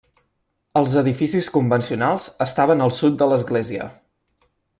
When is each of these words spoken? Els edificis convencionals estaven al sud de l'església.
Els 0.79 0.95
edificis 1.01 1.49
convencionals 1.57 2.25
estaven 2.47 2.83
al 2.87 2.95
sud 3.03 3.21
de 3.21 3.29
l'església. 3.35 3.93